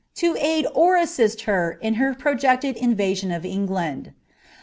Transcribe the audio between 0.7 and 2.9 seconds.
or assist her in her projected